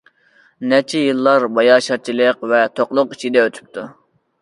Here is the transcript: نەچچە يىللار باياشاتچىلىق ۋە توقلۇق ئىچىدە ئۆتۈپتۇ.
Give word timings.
نەچچە 0.73 1.01
يىللار 1.01 1.45
باياشاتچىلىق 1.59 2.43
ۋە 2.55 2.65
توقلۇق 2.81 3.17
ئىچىدە 3.17 3.45
ئۆتۈپتۇ. 3.49 3.91